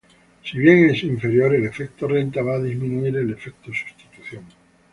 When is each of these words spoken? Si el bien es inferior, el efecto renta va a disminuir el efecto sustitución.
Si 0.43 0.57
el 0.57 0.63
bien 0.63 0.89
es 0.89 1.03
inferior, 1.03 1.53
el 1.53 1.63
efecto 1.67 2.07
renta 2.07 2.41
va 2.41 2.55
a 2.55 2.59
disminuir 2.63 3.15
el 3.17 3.29
efecto 3.33 3.69
sustitución. 3.71 4.43